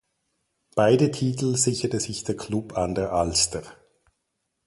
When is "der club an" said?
2.23-2.95